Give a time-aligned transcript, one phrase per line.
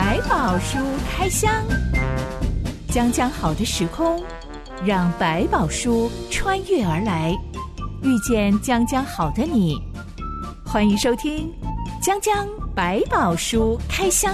[0.00, 0.78] 百宝书
[1.10, 1.52] 开箱，
[2.88, 4.22] 将将好的时空，
[4.86, 7.36] 让百宝书穿越而来，
[8.04, 9.76] 遇见将将好的你。
[10.64, 11.52] 欢迎收听
[12.00, 14.32] 《将将百宝书开箱》。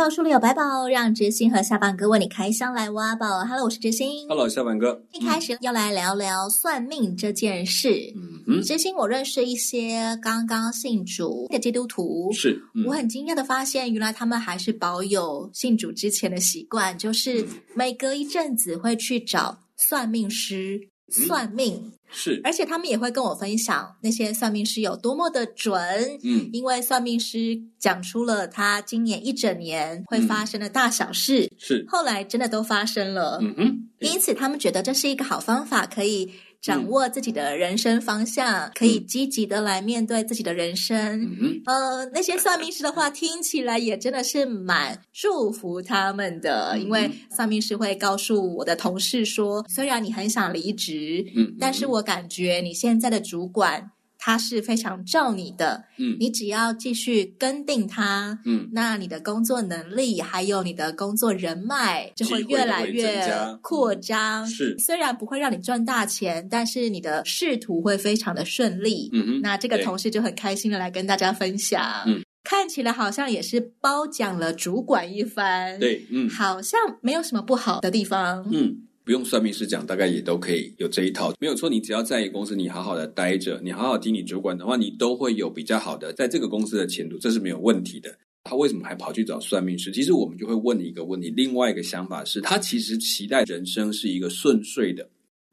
[0.00, 3.44] 宝书里有百宝，让知心和下半哥为你开箱来挖宝。
[3.44, 4.26] Hello，我是知心。
[4.30, 4.98] Hello，下半哥。
[5.12, 8.10] 一开始要来聊聊算命这件事。
[8.16, 20.80] 嗯嗯，知心，我认识一些刚刚信主的基督徒，是、嗯、我很惊讶的发现，原来他们还是保有信主之前的习惯，就是每隔一阵子会去找算命师。
[21.10, 25.80] 算命是，而且他们也会跟我分享那些算命师有多么的准。
[26.24, 33.38] 嗯，因为算命师讲出了他今年一整年会发生的大小事，嗯、是，后来真的都发生了。
[33.42, 36.32] 嗯哼，因此他们觉得这是一个好方法，可以。
[36.60, 40.96] 掌握自己的人生方向，嗯、可以积极的来面对自己的人生。
[41.40, 53.90] 嗯，呃，那些算命师的话听起来也真的是蛮祝福他们的，嗯、因为算命师会告诉我的同事说，虽然你很想离职，嗯，但是我感觉你现在的主管。
[54.22, 63.26] 他是非常照你的，嗯，你只要继续跟定他，嗯，那你的工作能力还有你的工作人脉就会越来越
[63.62, 64.46] 扩张。
[64.46, 69.08] 是，虽然不会让你赚大钱，但是你的仕途会非常的顺利。
[69.14, 78.86] 嗯哼，那这个同事就很开心的来跟大家分享，嗯，看起来好像也是褒奖了主管一番，对，嗯，好像没有什么不好的地方，嗯。
[79.04, 81.68] 不用算命师讲，大概也都可以有这一套，没有错。
[81.68, 88.16] 你只要在一个公司，你好好的待着，你好好听你主管的话，你都会有比较好的在这个公司的前途，这是没有问题的。
[88.44, 89.90] 他为什么还跑去找算命师？
[89.90, 95.08] 其实我们就会问你一个问题，另外一个想法是他其实期待人生是一个顺遂的，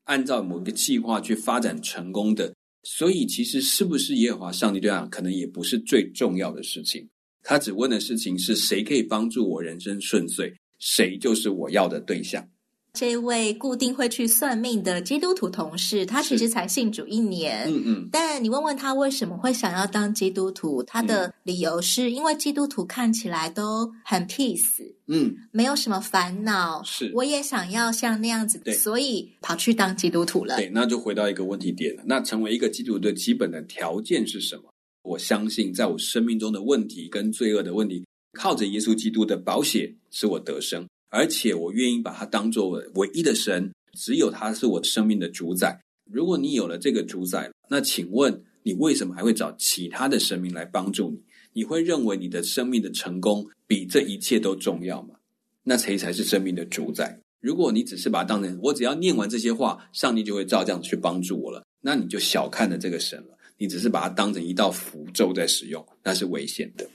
[0.05, 2.53] 按照某一个计划去发展成功的。
[2.83, 7.05] 所以其实是不是耶和华上帝这样，可能也不是最重要的事情。
[7.43, 12.47] 他只问的事情是谁可以帮助我人生顺遂，谁就是我要的对象。
[12.93, 17.65] 这位固定会去算命的基督徒同事，他其实才信主一年。
[17.67, 18.09] 嗯嗯。
[18.11, 26.81] 但你问问他为什么会想要当基督徒，他的理由是因为基督徒看起来都很 peace，嗯，没有什么烦恼。
[26.83, 30.55] 是，我也想要像那样子，对，所以跑去当基督徒了。
[30.57, 32.03] 对，那就回到一个问题点了。
[32.07, 34.63] 那成为一个基督徒的基本的条件是什么？
[35.03, 40.85] 我相信，在我生命中的问题跟罪恶的问题，靠着耶稣基督的宝血，使我得生。
[41.09, 45.79] 而且我愿意把他当作唯一的神，只有他是我生命的主宰。
[46.09, 51.21] 如果你有了这个主宰，那请问你为什么还会找其他的神明来帮助你？
[51.53, 55.15] 你会认为你的生命的成功比这一切都重要吗？
[55.63, 57.19] 那谁才是生命的主宰？
[57.39, 63.37] 如果你只是把它当成我只要念完这些话，上帝就会照这样去帮助我了，那你就小看了这个神了。
[63.57, 66.87] 你只是把它当成一道符咒在使用，那是危险的。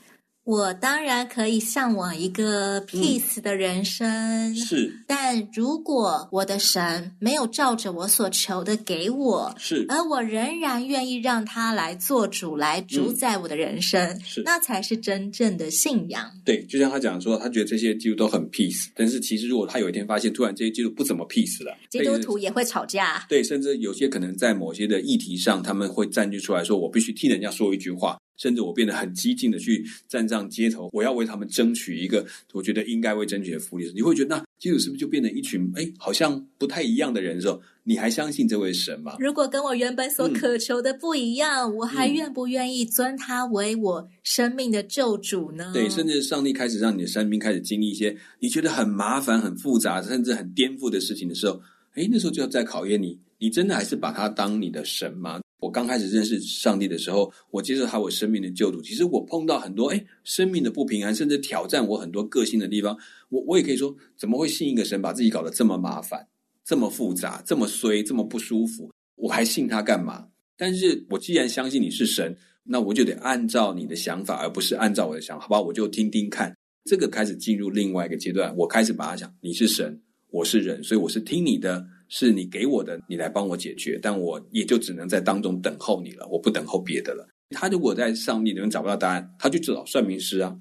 [0.44, 4.92] 我当然可以向往一个 peace 的人生，嗯、是。
[5.06, 16.28] 但如果我的神没有照着我所求的给我，是，而我仍然愿意让他来做主，来主宰我的人生，嗯、是，那才是真正的信仰。
[16.44, 23.24] 对，就像他讲说，他觉得这些基督都很 peace，但是其实如果他有一天发现，突然这些基督不怎么 peace 了，基督徒也会吵架。
[23.28, 28.18] 对，甚至有些可能在某些的议题上，他们会占据出来说，我必须替人家说一句话。
[28.36, 33.90] 甚至我变得很激进的去站上街头，我要为他们争取一个我觉得应该为争取的福利。
[33.94, 39.16] 你会觉得那基督是不是就变成一群哎，好像不太一样的人的时候，你还相信这位神吗？
[39.18, 45.70] 如果跟我原本所渴求的不一样，嗯、我还愿不愿意尊他为我生命的救主呢？
[45.74, 51.60] 对，甚至上帝开始让你的生命开始经历一些你觉得很麻烦、很复杂，甚至很颠覆的事情的时候，
[51.94, 55.40] 哎，那时候就要再考验你，你真的还是把他当你的神吗？
[55.62, 58.82] 我刚开始认识上帝的时候，我接受他我生命的救主。
[58.82, 62.98] 其实我碰到很多诶生命的不平安，甚至挑战我很多个性的地方。
[63.28, 66.26] 我我也可以说，怎么会信一个神，把自己搞得这么麻烦、
[66.64, 68.90] 这么复杂、这么衰、这么不舒服？
[69.14, 70.26] 我还信他干嘛？
[70.56, 75.44] 但是我既然相信你是神，那我就得按照你的想法，而不是按照我的想法。
[75.44, 76.52] 好吧，我就听听看。
[76.84, 81.86] 这个开始进入另外一个阶段，我开始把它想，你是神，我是人，所以我是听你的。
[82.14, 87.26] 是你给我的，你来帮我解决，但我也就只能在当中等候你了，我不等候别的了。
[87.50, 90.54] 他如果在上帝里面找不到答案，他就找算命师啊，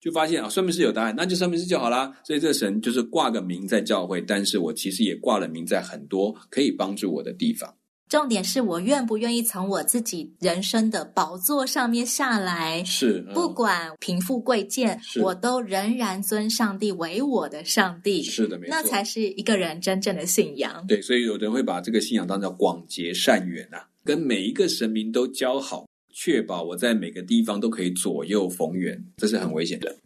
[0.00, 2.16] 就发现啊，算命师有答案，那就算命师就好啦。
[2.24, 7.74] 所以这个神就是挂个名在教会，但是我其实也挂了名在很多可以帮助我的地方。
[8.12, 12.84] 重点是我愿不愿意从我自己人生的宝座上面下来。
[12.84, 18.22] 是，嗯、不管贫富贵贱，我都仍然尊上帝为我的上帝。
[18.22, 20.86] 是的，没错，那才是一个人真正的信仰。
[20.86, 29.96] 对，所以有人会把这个信仰当成广结善缘啊，跟每一个神明都交好，确保我在每个地方都可以左右逢源，这是很危险的。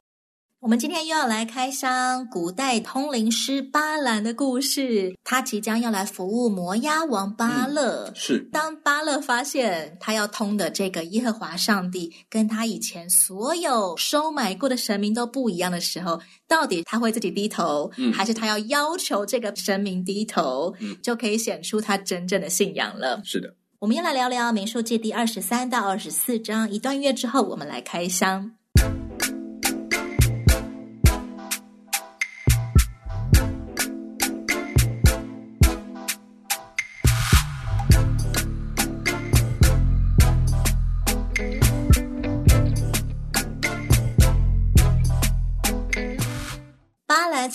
[0.66, 5.14] 我们今天又要来开箱古代通灵师巴兰的故事。
[5.22, 8.06] 他即将要来服务摩押王巴勒。
[8.08, 8.38] 嗯、是。
[8.50, 23.22] 当巴勒发现他要通的这个耶和华上帝跟他以前所有收买过的神明都不一样的时候，到底他会自己低头，嗯、还是他要要求这个神明低头，嗯、就可以显出他真正的信仰了？
[23.24, 23.54] 是的。
[23.78, 26.68] 我们要来聊聊民数记第二十三到二十四章。
[26.68, 28.50] 一段月之后，我们来开箱。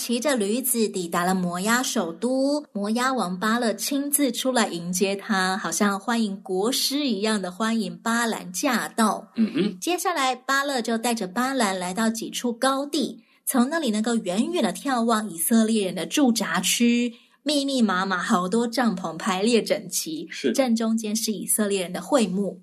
[0.04, 9.28] 骑着驴子抵达了摩押首都，摩押王巴勒亲自出来迎接他，好像欢迎国师一样的欢迎巴兰驾到。
[9.36, 17.14] 嗯哼，接下来巴勒就带着巴兰来到几处高地，从那里能够远远的眺望以色列人的驻扎区，
[17.44, 22.60] 密密麻麻好多帐篷排列整齐，是正中间是以色列人的会幕。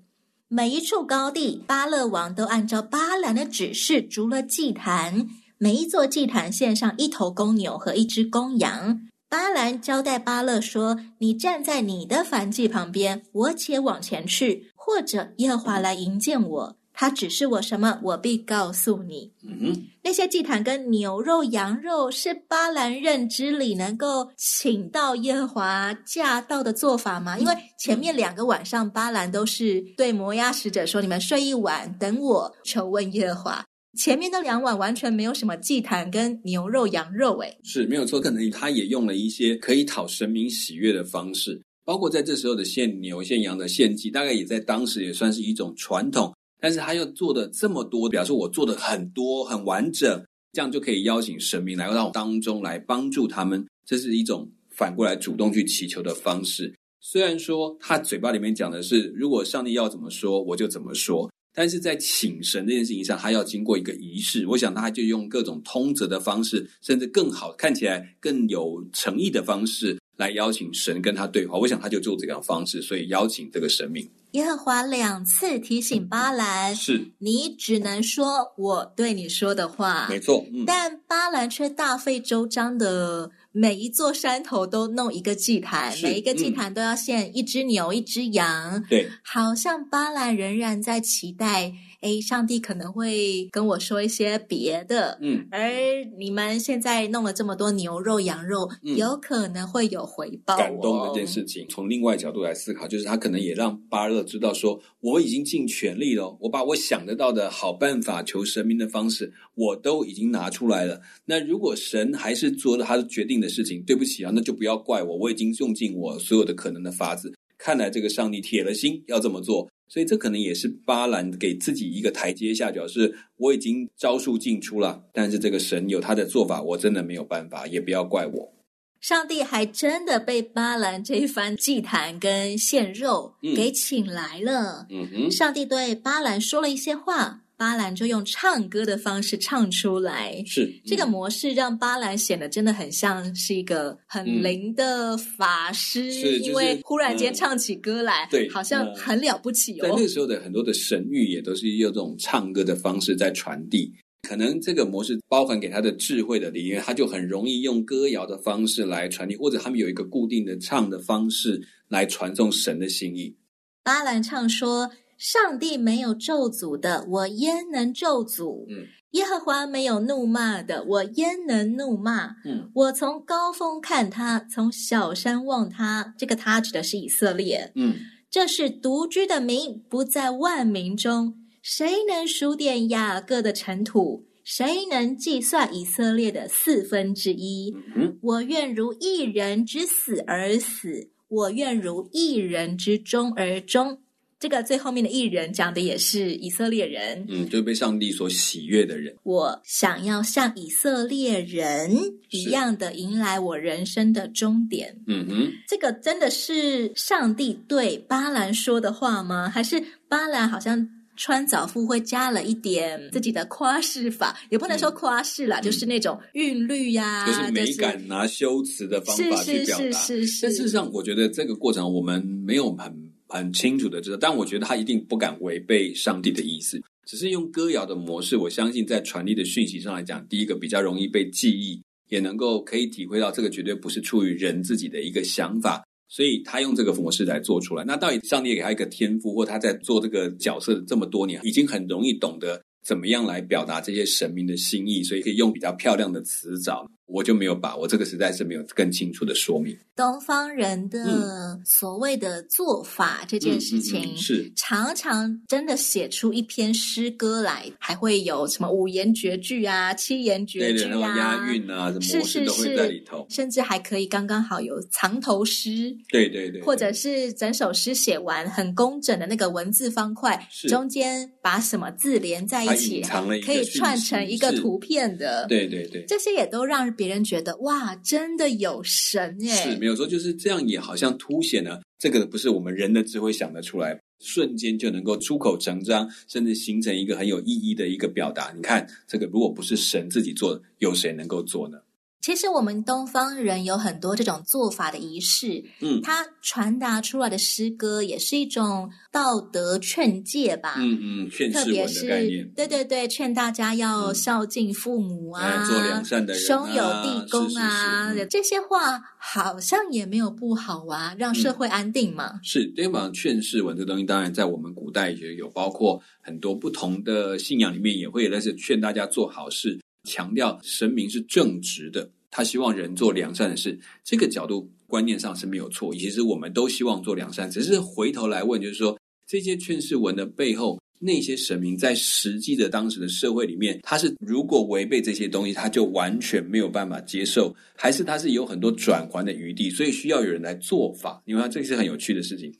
[0.48, 5.26] 每一处高地，巴勒王都按照巴兰的指示筑了祭坛。
[5.62, 9.06] 每一座祭坛献上一头公牛和一只公羊。
[9.28, 27.38] 巴兰交代巴勒说：“你站在你的燔祭旁边，我且往前去，或者耶和华来迎接我，他指示我什么，我必告诉你。”嗯，那些祭坛跟牛肉、羊肉是巴兰认知里能够请到耶和华驾到的做法吗？
[27.38, 33.64] 因为前面两个晚上，巴兰都是对摩押使者说：“你们睡一晚，等我求问耶和华。”
[33.96, 38.20] 前面的两碗完全没有什么祭坛跟牛肉、羊肉，诶，是没有错。
[38.20, 46.32] 可能他也用了一些可以讨神明喜悦的方式，包括在这时候的献牛、献羊的献祭，大概也在当时也算是一种传统。
[46.60, 50.22] 但是他又做的这么多，表示我做的很多很完整，
[50.52, 56.72] 这样就可以邀请神明来到当中来帮助他们，这是一种反过来主动去祈求的方式。
[57.00, 61.28] 虽然说他嘴巴里面讲的是，如果上帝要怎么说，我就怎么说。
[61.54, 64.46] 但是在请神这件事情上，他要经过一个仪式。
[64.46, 71.58] 我想他就用各种通则的方式，甚至更好看起来更有诚意的方式来邀请神跟他对话。
[71.58, 74.08] 我想他就做这个方式，所以邀请这个神明。
[74.32, 80.64] 耶和华两次提醒巴兰：“是你只能说我对你说的话。”没错，嗯。
[80.64, 83.30] 但巴兰却大费周章的。
[83.52, 88.84] 每一座山头都弄一个祭坛，每一个祭坛都要献一只牛、嗯、一只羊。
[88.88, 95.18] 对，好像巴兰仍然在期待，诶，上帝可能会跟我说一些别的。
[95.20, 95.70] 嗯，而
[96.18, 100.58] 你们现在弄了这么多牛肉、羊肉，嗯、有可能会有回报、哦。
[100.58, 111.00] 感动这件事情，从另外角度来思考，就是他可能也让巴勒知道说，我已经尽全力了，我把我想得到的好办法求神明的方式，我都已经拿出来了。
[111.26, 117.32] 那如果神还是做了他的决定，的事情，对不起啊，那就不要怪我，我已经用尽我所有的可能的法子。
[117.62, 125.02] 看来这个上帝铁了心要这么做，所以这可能也是巴兰给自己一个台阶下，表示我已经招数尽出了。
[125.12, 128.52] 但是这个神有他的做法，我真的没有办法，也不要怪我。
[129.00, 134.86] 上帝还真的被巴兰这一番祭坛跟献肉给请来了。
[134.90, 137.42] 嗯哼，上帝对巴兰说了一些话。
[137.60, 149.82] 巴兰就用唱歌的方式唱出来，是、嗯、这个模式让巴兰显得真的很像是一个很灵的法师，嗯就是、因为忽然间唱起歌来，对、嗯，好像很了不起哦。
[149.82, 153.92] 在那个时候的很多的神谕也都是用这种唱歌的方式在传递，
[154.26, 163.36] 可能这个模式包含给他的智慧的里面，他就很容易用歌谣的方式来传递，或者他们有一个固定的唱的方式来传送神的心意。
[163.84, 164.90] 巴兰唱说。
[165.20, 168.64] 上帝没有咒诅的，我焉能咒诅？
[168.70, 172.36] 嗯，耶和华没有怒骂的，我焉能怒骂？
[172.46, 177.70] 嗯，我从高峰看他，从小山望他，这个他指的是以色列。
[177.74, 177.96] 嗯，
[178.30, 181.34] 这是独居的民，不在万民中。
[181.60, 184.24] 谁能数点雅各的尘土？
[184.42, 187.76] 谁能计算以色列的四分之一？
[187.94, 193.98] 嗯，我愿如一人之死而死，我愿如一人之中而终。
[194.40, 199.14] 这个最后面的艺人讲的也是以色列人，嗯，就被上帝所喜悦的人。
[199.22, 201.94] 我想要像以色列人
[202.30, 204.96] 一样的迎来我人生的终点。
[205.06, 209.50] 嗯哼，这个真的是上帝对巴兰说的话吗？
[209.50, 209.78] 还是
[210.08, 214.34] 巴兰好像穿凿附会加了一点自己的夸饰法？
[214.48, 219.84] 也不能说夸饰啦，嗯、就是那种韵律呀、啊，就是美感拿修辞的方法去表达。
[219.84, 220.46] 是是是是是。
[220.46, 223.09] 但事实上，我觉得这个过程我们没有很。
[223.30, 228.36] 很清楚的知道，但我觉得他一定不敢违背上帝的意思，只是用歌谣的模式。
[228.36, 237.84] 我相信在传递的讯息上来讲，第一个比较容易被记忆，也能够可以体会到这个绝对不是出于人自己的一个想法，所以他用这个模式来做出来。
[237.84, 246.90] 那到底上帝给他一个天赋，或他在做这个角色这么多年，已经很容易懂得怎么样来表达这些神明的心意，所以可以用比较漂亮的词藻。
[247.10, 249.76] 我就没有把握，这个实在是没有更清楚的说明。
[249.96, 265.94] 东方人的所谓的做法这件事情，嗯嗯嗯、是常常真的写出一篇诗歌来，还会有什么五言绝句啊、七言绝句押韵啊，什么模式都会在里头，甚至还可以刚刚好有藏头诗。
[266.08, 273.02] 对对对，或者是整首诗写完很工整的那个文字方块，中间把什么字连在一起，
[273.44, 275.44] 可以串成一个图片的。
[275.46, 276.90] 对对对，这些也都让。
[277.00, 279.50] 别人觉得哇，真的有神耶！
[279.54, 288.52] 是没有说就是这样，也好像凸显了这个不是我们人的智慧想得出来，瞬间就能够出口成章，甚至形成一个很有意义的一个表达。
[288.54, 291.78] 你看，这个如果不是神自己做，有谁能够做呢？
[292.20, 312.32] 其实我们东方人有很多这种做法的仪式，嗯，它传达出来的诗歌也是一种道德劝诫吧，嗯嗯，劝世文的概念，对对对，劝大家要孝敬父母啊，嗯、做良善的人、啊，兄友弟恭啊，是是是这些话好像也没有不好啊，让社会安定嘛。
[312.34, 319.80] 嗯、是，对方劝世文这东西，当然在我们古代也有，包括很多不同的信仰里面也会有，但是劝大家做好事。
[320.04, 325.94] 强调神明是正直的，他希望人做良善的事，这个角度观念上是没有错。
[325.94, 341.22] 其实我们都希望做良善，只是回头来问，就是说这些劝世文的背后，那些神明在实际的当时的社会里面，他是如果违背这些东西，他就完全没有办法接受，还是他是有很多转圜的余地，所以需要有人来做法。
[341.24, 342.52] 你看，这是很有趣的事情。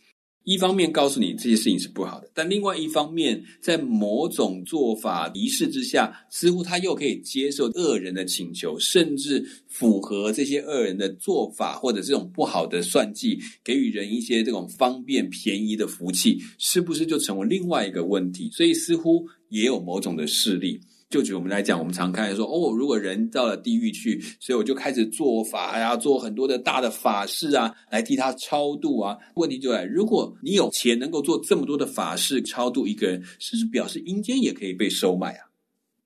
[0.45, 18.51] 一方面告诉你这些事情是不好的，但另外一方面，在某种做法仪式之下，似乎他又可以接受恶人的请求，甚至符合这些恶人的做法，或者这种不好的算计，给予人一些这种方便便宜的福气，是不是就成为另外一个问题？
[18.51, 20.81] 所以似乎也有某种的势力。
[21.11, 29.19] 就举我们来讲，我们常看说，哦，如果人到了地狱去，所以我就开始做法呀，做很多的大的法事啊，来替他超度啊。
[29.35, 35.50] 问题就来，如果你有钱能够做这么多的法事超度一个人，是不是表示阴间也可以被收买啊？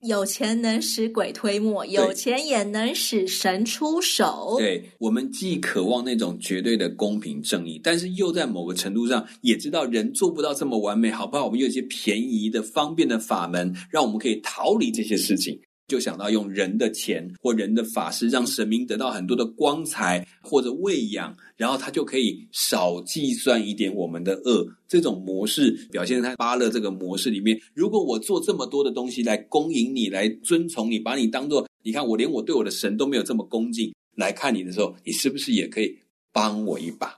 [0.05, 4.55] 有钱能使鬼推磨，有钱也能使神出手。
[4.59, 11.45] 对，我们既渴望那种绝对的公平正义，但是又在某个程度上也知道人做不到这么完美，好不好？
[11.45, 15.59] 我们有一些便宜的、方便的法门，让我们可以逃离这些事情。
[15.87, 24.67] 就想到用人的钱或人的法事，让神明得到很多的光彩或者喂养，然后他就可以少计算一点我们的恶。
[24.87, 27.59] 这种模式表现在巴勒这个模式里面。
[27.73, 35.95] 如果我做这么多的东西来恭迎你，来尊崇你，把你当做，你看我连我对我的神都没有这么恭敬来看你的时候，你是不是也可以
[36.31, 37.15] 帮我一把？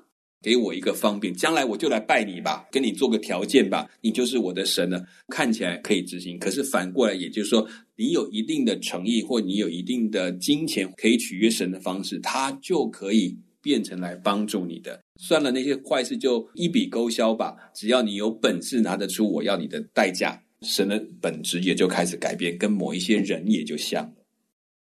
[0.47, 5.05] 给我一个方便，将来我就来拜你吧，跟你做个条件吧，你就是我的神了。
[5.27, 14.97] 看起来可以执行，可是反过来，也就是说，你有一定的诚意，或你有一定的金钱可以取悦神的方式，他就可以变成来帮助你的。
[15.19, 17.53] 算了，那些坏事就一笔勾销吧。
[17.75, 24.09] 只要你有本事拿得出我要你的代价，神的本质也就开始改变，跟某一些人也就像。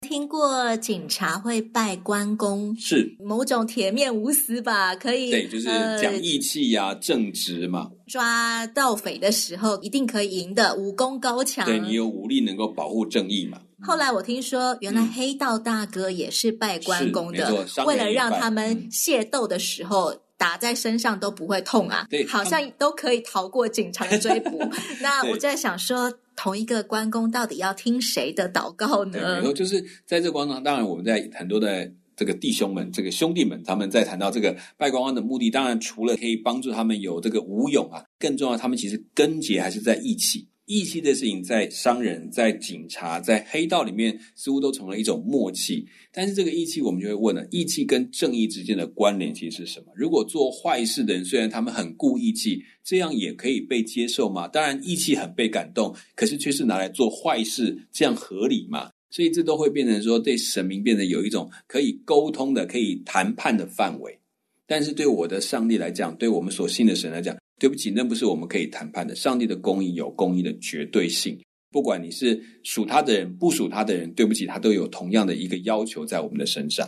[0.05, 4.95] 听过警察会拜关公，是某种铁面无私吧？
[4.95, 5.65] 可以，对，就是
[6.01, 7.91] 讲义气呀、呃、正直嘛。
[8.07, 11.65] 抓盗匪的时候一定可以赢的，武功高强。
[11.65, 13.59] 对，你有武力能够保护正义嘛。
[13.81, 20.15] 后来我听说，原来黑道大哥也是拜关公的，嗯、为了让他们械斗的时候。
[20.37, 24.61] 嗯打在身上都不会痛啊，对，好像都可以逃过警察的追捕。
[25.01, 29.37] 那我在想说，同一个关公到底要听谁的祷告呢？
[29.37, 40.49] 然后就是在这个关头，当然我们在很多的这个弟兄们、这个兄弟们，他们在谈到这个拜关公的目的，当然除了可以帮助他们有这个武勇啊，更重要，他们其实根结还是在义气。
[40.67, 45.87] 义气的事情，在商人、在警察、在黑道里面，似乎都成了一种默契。
[46.11, 49.93] 但是这个义气，我们就会问了：义气跟正义之间的关联其实是什么？
[49.95, 54.49] 如果做坏事的人，虽然他们很顾义气，这样也可以被接受吗？
[54.49, 58.91] 当然，义气很被感动，可是却是拿来做坏事，这样合理吗？
[59.11, 64.19] 所以这都会变成说，对神明变得有一种可以沟通的、可以谈判的范围。
[64.67, 69.15] 但是对我的上帝来讲，对我们所信的神来讲，对不起，那不是我们可以谈判的。
[69.15, 71.43] 上帝的公义有公义的绝对性，
[71.73, 76.87] 不管你是属他的人，不属他的人，对不起，他都有同样的一个要求在我们的身上。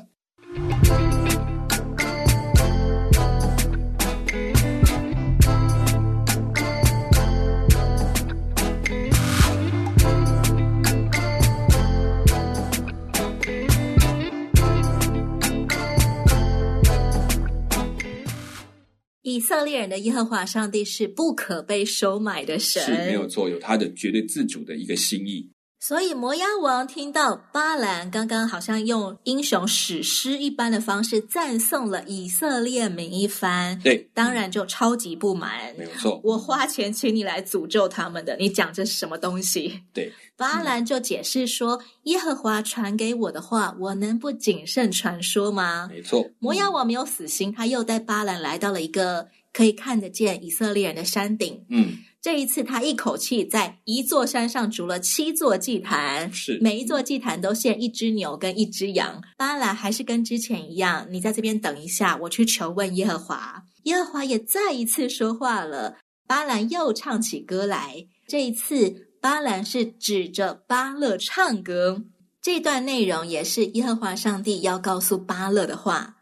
[19.47, 25.49] 色列人的耶和华上帝是不可被收买的神，是没有错，有他的绝对自主的一个心意。
[25.87, 35.73] 所以摩押王听到巴兰刚刚好像用英雄史诗一般的方式赞颂了以色列民一番，对，当然就超级不满。
[35.79, 39.81] 没有错，我花钱请你来诅咒他们的，你讲这是什么东西？
[39.93, 51.65] 对，巴兰就解释说：“耶和华传给我的话，我能不谨慎传说吗？”没错，摩押王没有死心，他又带巴兰来到了一个可以看得见以色列人的山顶。
[51.71, 51.97] 嗯。
[52.21, 59.23] 这一次，他一口气在一座山上筑了七座祭坛，是每一座祭坛都献一只牛跟一只羊。
[59.37, 63.63] 巴兰还是跟之前一样，你在这边等一下，我去求问耶和华。
[63.85, 68.09] 耶和华也再一次说话了，巴兰又唱起歌来。
[68.27, 72.03] 这一次，巴兰是指着巴勒唱歌。
[72.43, 76.17] 这段内容也是耶和华上帝要告诉巴勒的话：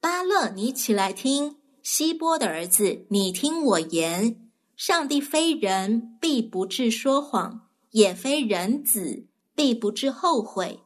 [0.00, 1.56] 巴勒，你起来听；
[1.90, 4.36] 希波的儿子，你听我言。
[4.76, 10.80] 上帝非人，必不至说谎；也非人子，必不至后悔。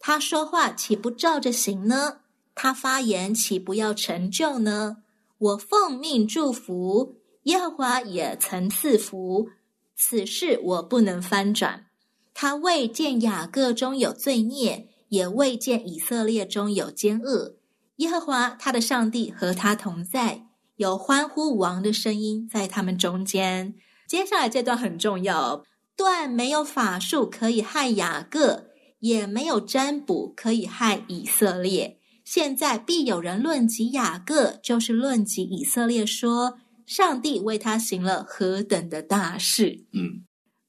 [0.00, 2.22] 他说话岂不照着行呢？
[2.56, 4.96] 他发言岂不要成就呢？
[5.38, 9.50] 我奉命祝福，耶和华也曾赐福。
[9.94, 11.86] 此事我不能翻转。
[12.34, 17.54] 他未见雅各中有罪孽，也未见以色列中有奸恶。
[17.98, 20.47] 耶和华他的上帝和他同在。
[20.78, 23.74] 有欢呼王的声音在他们中间。
[24.06, 25.64] 接下来这段很重要，
[25.96, 28.68] 断没有法术可以害雅各，
[29.00, 31.98] 也没有占卜可以害以色列。
[32.24, 39.84] 现在必有人论及雅各，就是论及以色列，说上帝为他行了何等的大事。
[39.92, 40.24] 嗯，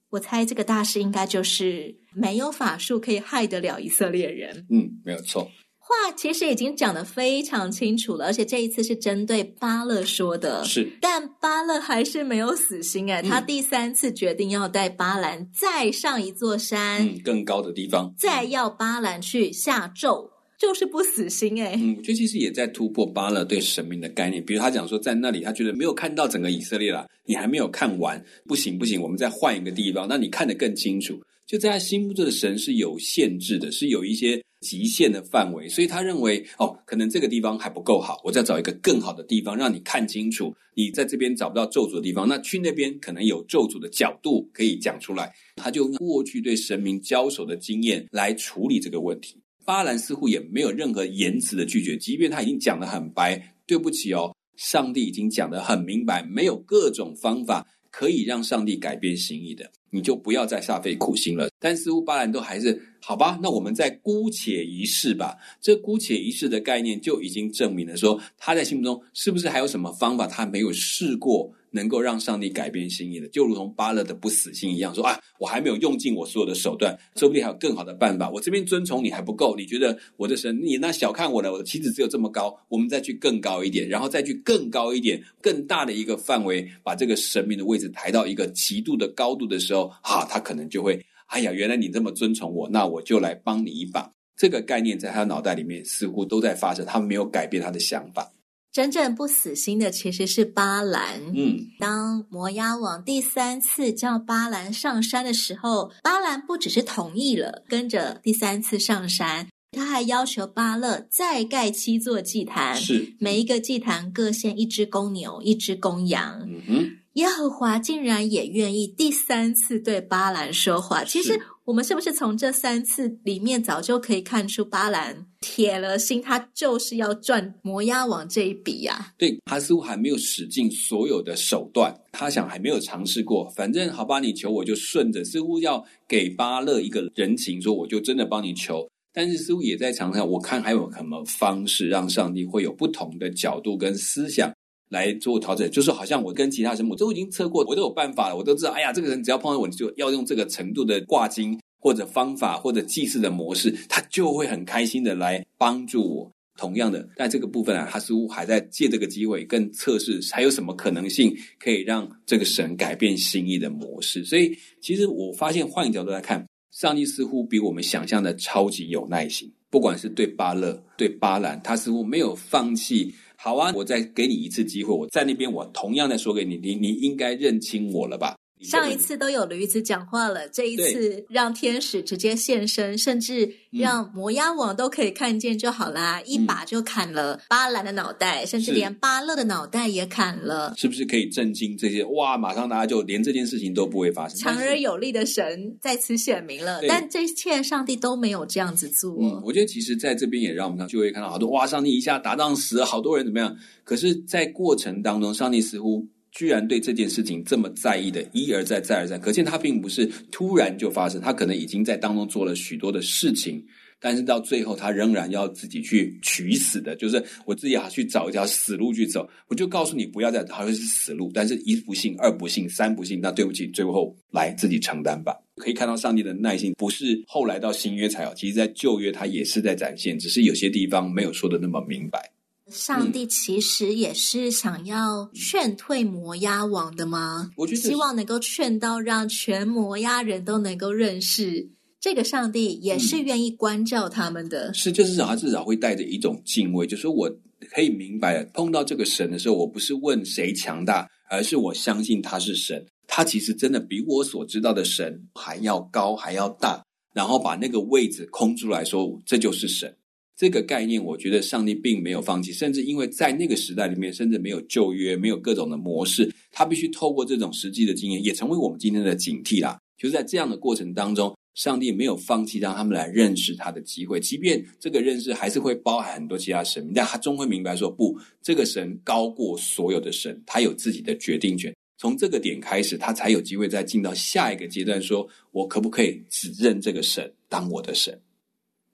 [0.09, 4.65] 我猜这个大事应该就是没有法术可以害得了以色列人。
[4.71, 5.51] 嗯，没有错。
[5.89, 10.63] 话其实已经讲得非常清楚了，而且这一次是针对巴勒说的。
[10.63, 21.73] 是，但巴勒还是没有死心哎，他第三次决定要带巴兰再上一座山，嗯，更高的地方，再要巴兰去下咒，就是不死心哎。
[21.75, 31.19] 嗯，这其实也在突破巴勒对神明的概念，比如他讲说，在那里他觉得没有看到整个以色列了，你还没有看完，不行不行，我们再换一个地方，那你看得更清楚。
[31.47, 34.39] 就在他心目中的神是有限制的，是有一些。
[34.61, 40.53] 极限的范围，所以他认为哦，可能这个地方还不够好，我再找一个更好的地方，让你看清楚。
[40.75, 45.31] 你在这边找不到咒诅的地方，那去那边可能有咒诅的角度可以讲出来。
[45.55, 49.41] 他就用过去对神明交手的经验来处理这个问题。
[49.65, 59.69] 巴兰似乎也没有任何言辞的拒绝，即便他已经讲得很白，对不起哦，上帝已经讲得很明白，没有各种方法可以让上帝改变心意的。
[59.91, 61.49] 你就不要再煞费苦心了。
[61.59, 65.37] 但似乎巴兰都还是好吧，那我们再姑且一试吧。
[65.59, 71.51] 这姑且一试的概念就已经证明了说，他在心目中是不是还有什么方法他没有试过？
[71.71, 78.27] 能够让上帝改变心意的，就如同巴勒的不死心一样，说啊，我还没有用尽我所有的手段，说不定还有更好的办法。
[78.27, 94.11] 我这边遵从你还不够，你觉得我的神，你那小看我了，我的棋子只有这么高，我们再去更高一点，然后再去更高一点，更大的一个范围，把这个神明的位置抬到一个极度的高度的时候，啊，他可能就会， 哎呀，原来你这么尊崇我，那我就来帮你一把。
[94.35, 98.31] 这个概念在他脑袋里面似乎都在发生，他没有改变他的想法。
[98.71, 101.19] 真正不死心的其实是巴兰。
[101.35, 116.39] 嗯，当摩押王第三次叫巴兰上山的时候，巴兰不只是同意了，跟着第三次上山，他还要求巴勒再盖七座祭坛，是每一个祭坛各献一只公牛，一只公羊。
[116.47, 121.03] 嗯哼，耶和华竟然也愿意第三次对巴兰说话。
[121.03, 121.39] 其实。
[121.69, 129.13] 我们是不是从这三次里面早就可以看出巴兰铁了心，他就是要赚摩押王这一笔呀、啊？
[129.19, 133.47] 对，他似乎还没有使尽所有的手段，他想还没有尝试过。
[133.55, 138.89] 反正好吧，你求我就顺着，似乎要给巴勒一个人情，说我就真的帮你求。
[139.13, 144.51] 但是似乎也在尝试，我看还有什么方式让上帝会有不同的角度跟思想
[144.89, 145.69] 来做调整。
[145.71, 148.71] 就是好像我跟其他神母都已经测过，我都有办法了，我都知道。
[148.71, 151.57] 哎呀，这个人只要碰到我，就要用这个程度的挂金。
[151.81, 156.29] 或者方法，或者祭祀的模式，他就会很开心的来帮助我。
[156.57, 164.25] 同样的，在这个部分啊，他似乎还在借这个机会，更测试还有什么可能性可以让这个神改变心意的模式。
[164.25, 169.49] 所以，其实我发现换一个角度来看，上帝似乎比我们想象的超级有耐心。
[169.69, 173.15] 不管是对巴勒、对巴兰，他似乎没有放弃。
[173.41, 178.35] 好啊，我再给你一次机会，我在那边，我同样的说给你，你你应该认清我了吧？
[178.63, 192.03] 上一次都有驴子讲话了，这一次让天使直接现身，甚至让摩押王都可以看见就好啦，嗯、一把就砍了巴兰的脑袋，甚至连巴勒的脑袋也砍了，是不是可以震惊这些？
[192.03, 192.37] 哇！
[192.37, 199.15] 马上大家就连这件事情都不会发生，强而有力的神在此显明了，但这一切上帝都没有这样子做。
[199.21, 201.65] 嗯，我觉得其实在这边也让我们就会看到好多哇！
[201.65, 203.55] 上帝一下打仗死了好多人怎么样？
[203.83, 206.05] 可是，在过程当中，上帝似乎。
[206.31, 213.63] 居然对这件事情这么在意的，一而再，再而三，可见他并不是突然就发生，他可能已经在当中做了许多的事情，
[213.99, 219.27] 但是到最后他仍然要自己去取死的，就是我自己要去找一条死路去走。
[219.47, 225.35] 我就告诉你不要再，好像是死路，但是一不信，二不信，三不信，那对不起，最后来自己承担吧。
[225.55, 232.31] 可以看到上帝的耐心，不是后来到新约才有，其实在旧约他也是在展现，只是有些地方没有说的那么明白。
[232.69, 237.49] 上帝其实也是想要劝退摩押王的吗？
[237.55, 244.69] 我觉得希望能够劝到让全摩押人都能够认识这个上帝，也是愿意关照他们的。
[244.69, 247.29] 嗯、是，就是他至少会带着一种敬畏，就是我
[247.71, 259.93] 可以明白，碰到这个神的时候，我不是问谁强大，而是我相信他是神，他其实真的比我所知道的神还要高，还要大，然后把那个位置空出来说，这就是神。
[260.39, 269.77] 这个概念，我觉得上帝并没有放弃，甚至因为在那个时代里面，甚至没有旧约，没有各种的模式，他必须透过这种实际的经验，也成为我们今天的警惕啦。
[269.97, 281.75] 就是在这样的过程当中，上帝没有放弃让他们来认识他的机会，即便这个认识还是会包含很多其他神明，但他终会明白说，不，这个神高过所有的神，他有自己的决定权。
[281.97, 288.17] 从这个点开始，他才有机会再进到下一个阶段，说我可不可以只认这个神当我的神？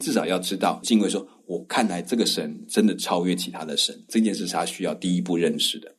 [0.03, 1.25] 至少要知道，敬畏说。
[1.45, 5.95] 我看来这个神真的超越其他的神，这件事是他需要第一步认识的。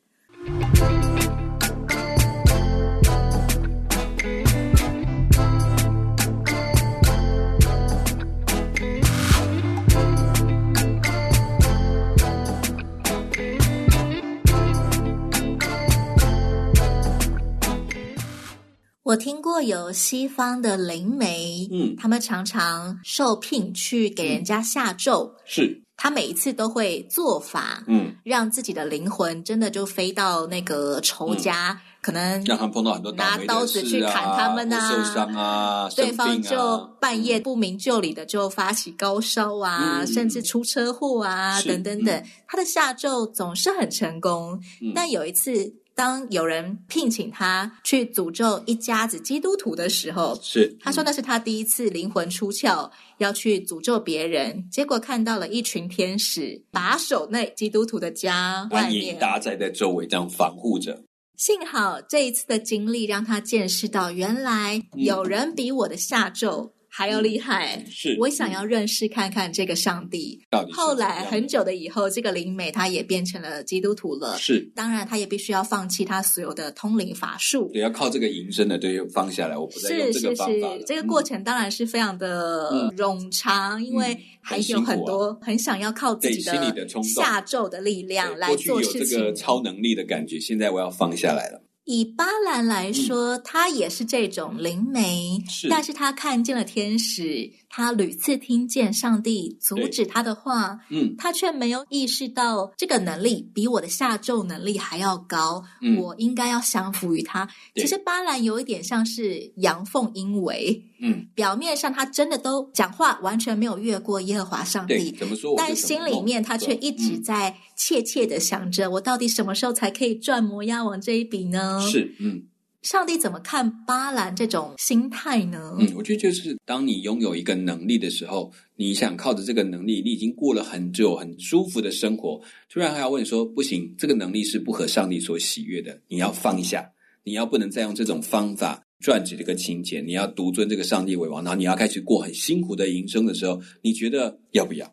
[19.17, 45.73] 听过有西方的灵媒，嗯，他们常常受聘去给人家下咒，嗯、是，他每一次都会做法，嗯，让自己的灵魂真的就飞到那个仇家，嗯、可能让他们碰到很多拿刀子去砍他们啊，受伤啊，对方就半夜不明就里的就发起高烧啊，嗯、甚至出车祸啊，等等等，嗯、他的下咒总是很成功，嗯、但有一次。
[45.97, 61.01] 当有人聘请他去诅咒一家子基督徒的时候，是他说那是他第一次灵魂出窍要去诅咒别人，结果看到了一群天使把守那基督徒的家外面，搭在在周围这样防护着。
[61.35, 66.73] 幸好这一次的经历让他见识到，原来有人比我的下咒。
[66.97, 70.43] 还要厉害，嗯、是我想要认识看看这个上帝。
[70.49, 74.35] 到底后来很久的以后，这个灵媒他也变成了基督徒了。
[74.39, 80.53] 是，当然他也必须要放弃他所有的通灵法术，对，要靠这个营生的，对，放下来，我不再用这个方法。
[80.53, 88.99] 是是是，这个过程当然是非常的冗长，嗯、因为还有很多很想要靠自己的下咒的力量来做事情。
[88.99, 91.61] 过去有这个超能力的感觉，现在我要放下来了。
[91.87, 97.49] 以巴兰来说，嗯、他也是这种灵媒，是但是他看见了天使。
[97.69, 107.47] 他屡次听见上帝阻止他的话，嗯，他却没有意识到这个能力比我的下咒能力还要高，嗯，我应该要降服于他。
[107.75, 115.53] 其实巴兰有一点像是阳奉阴违，嗯，表面上他真的都讲话完全没有越过耶和华上帝，怎么说？
[115.57, 121.79] 但心里面他却一直在切切的想着，我到底什么时候才可以赚摩押王这一笔呢？
[121.81, 122.43] 是，嗯。
[122.89, 125.75] 上帝怎么看巴兰这种心态呢？
[125.77, 136.89] 嗯，我觉得就是当你拥有一个能力的时候，你想靠着这个能力，你已经过了很久很舒服的生活，突然还要问说，不行，这个能力是不合上帝所喜悦的，你要放下，
[137.25, 144.89] 你要不能再用这种方法赚取这个金钱，你要独尊这个上帝为王，然后你要开始过很辛苦的营生的时候，你觉得要不要？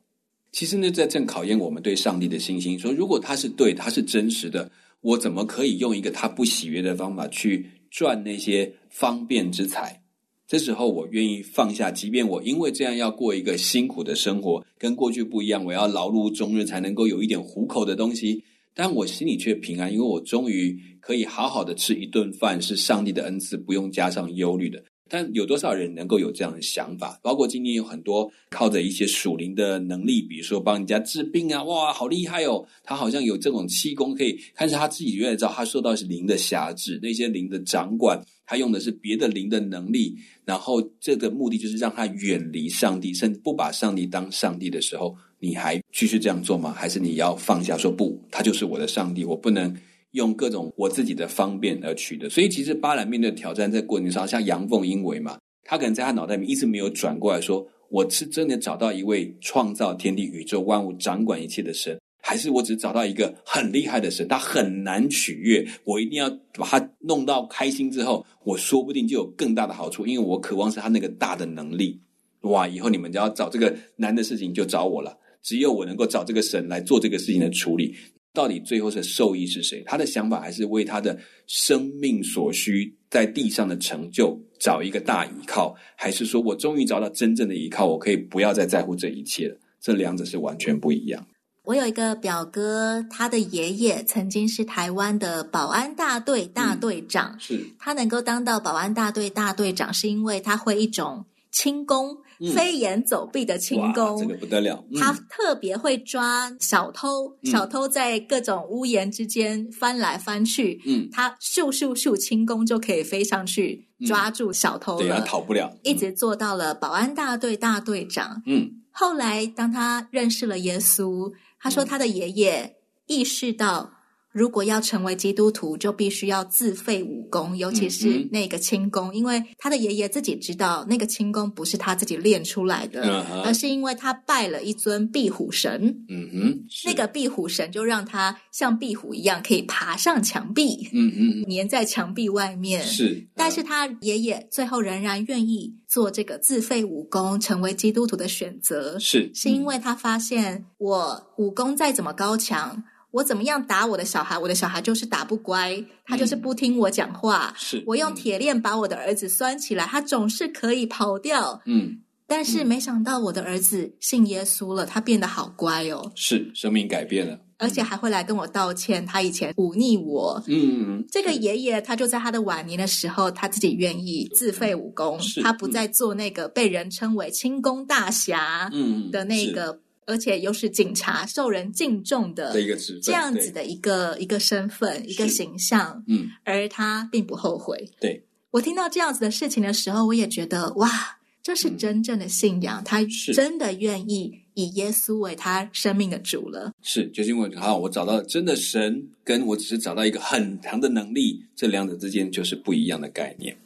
[0.50, 4.68] 其实呢，在正考验我们对上帝的信心，说如果他是对，他是真实的。
[5.04, 10.02] 我怎么可以用一个他不喜悦的方法去赚那些方便之财？
[10.48, 18.42] 这时候我愿意放下，即便我因为这样要过一个辛苦的生活，跟过去不一样，我要劳碌终日才能够有一点糊口的东西，
[18.74, 24.82] 但我心里却平安，因为我终于可以好好的吃一顿饭，是上帝的恩赐，不用加上忧虑的。
[25.08, 27.20] 但有多少人能够有这样的想法？
[27.22, 32.66] 包括今天有很多靠着一些属灵的能力，比如说帮人家治病啊，哇，好厉害哦！
[32.82, 46.72] 他好像有这种气功，可以看是他自己原来知道他受到是灵的辖制，那些灵的掌管，他用的是别的灵的能力，然后这个目的就是让他远离上帝，甚至不把上帝当上帝的时候，你还继续这样做吗？
[46.72, 49.76] 还是你要放下说不，他就是我的上帝，我不能。
[50.14, 72.00] 用各种我自己的方便而取的，所以其实巴兰面对挑战在过程上像阳奉阴违嘛，他可能在他脑袋里面一直没有转过来说，我是真的找到一位创造天地宇宙万物掌管一切的神，还是我只找到一个很厉害的神，他很难取悦，我一定要把他弄到开心之后，我说不定就有更大的好处，因为我渴望是他那个大的能力。
[72.42, 77.96] 哇，以后你们只要找这个难的事情就找我了，只有我能够找这个神来做这个事情的处理。
[78.34, 79.82] 到底最后的受益是谁？
[79.86, 81.16] 他的想法还是为他的
[81.46, 89.56] 生命所需，在地上的成就找一个大依靠，还是说我终于找到真正的依靠，我可以不要再在乎这一切了？
[89.80, 91.24] 这两者是完全不一样。
[91.62, 102.18] 我有一个表哥，他的爷爷曾经是台湾的保安大队大队长，嗯、是他能够当到保安大队大队长，是因为他会一种轻功。
[102.54, 104.84] 飞檐走壁的轻功，这个不得了。
[104.98, 118.42] 他特别会抓小偷，嗯、小偷在各种屋檐之间翻来翻去，嗯，他咻咻咻轻功就可以飞上去抓住小偷了，对，他逃不了，一直做到了保安大队大队长。
[118.46, 123.93] 嗯，后来当他认识了耶稣，他说他的爷爷意识到。
[124.34, 136.04] 如果要成为基督徒，就必须要自废武功，尤其是那个轻功，嗯、因为他的爷爷自己知道那个轻功不是他自己练出来的，嗯、而是因为他拜了一尊壁虎神。
[136.08, 142.82] 嗯哼，那个壁虎神就让他像壁虎一样可以爬上墙壁，嗯嗯，粘在墙壁外面。
[142.82, 148.98] 是，嗯、但是他爷爷最后仍然愿意做这个自废武功，成为基督徒的选择。
[148.98, 152.82] 是，是因为他发现我武功再怎么高强。
[153.14, 157.54] 我怎么样打我的小孩，我的小孩就是打不乖，他就是不听我讲话。
[157.56, 161.62] 是、嗯、我用铁链把我的儿子拴起来，他总是可以跑掉。
[161.64, 166.10] 嗯，但是没想到我的儿子信耶稣了，他变得好乖哦。
[166.16, 169.06] 是，生命改变了，而且还会来跟我道歉。
[169.06, 170.42] 他以前忤逆我。
[170.48, 178.68] 嗯，这个爷爷他就在他的晚年的时候，他自己愿意自废武功，他不再做那个被人称为轻功大侠
[179.12, 179.83] 的那个。
[180.06, 187.88] 而且又是警察，受人敬重的一个职，这样子的一个一个身份，一个形象，嗯，而他并不后悔。
[188.00, 193.02] 对，我听到这样子的事情的时候，我也觉得哇，这是真正的信仰，他
[193.34, 196.72] 真的愿意以耶稣为他生命的主了。
[196.82, 203.56] 是，就是因为好，我找到真的神，跟我只是找到一个很强的能力，这两者之间就是不一样的概念。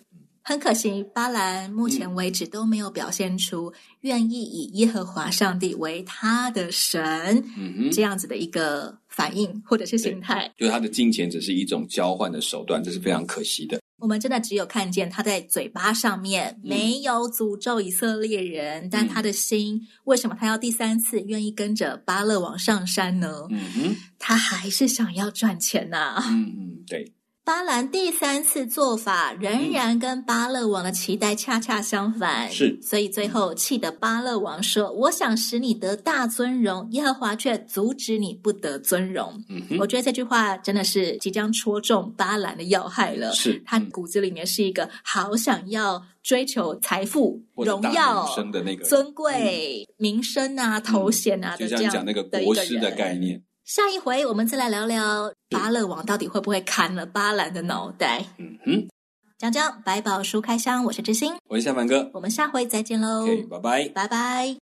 [0.49, 7.45] 很可惜，巴兰目前为止都没有表现出愿意以耶和华上帝为他的神，
[7.93, 10.51] 这样子的一个反应或者是心态。
[10.57, 13.79] 就是他的金钱只是一种交换的手段，这是非常可惜的。
[13.99, 23.47] 我们真的只有看见他在嘴巴上面没有诅咒以色列人，嗯、但他的心为什么他要第三次愿意跟着巴勒王上山呢？
[23.51, 26.25] 嗯哼，他还是想要赚钱呐、啊。
[26.31, 27.13] 嗯嗯，对。
[27.49, 43.33] 巴兰第三次做法仍然跟巴勒王的期待恰恰相反，是，所以最后气得巴勒王说：“我想使你得大尊荣，耶和华却阻止你不得尊荣。”嗯哼，我觉得这句话真的是即将戳中巴兰的要害了。
[43.33, 51.57] 是，他骨子里面是一个好想要追求财富、荣耀、生的那个尊贵、嗯、名声啊、头衔啊。
[51.57, 53.43] 就像讲那个国师的概念。
[53.69, 58.25] 下一回我们再来聊聊巴勒王到底会不会砍了巴兰的脑袋。
[58.39, 58.89] 嗯哼，
[59.37, 64.57] 讲讲百宝书开箱，我是知心，我是夏凡哥，我们下回再见喽，拜拜，拜拜。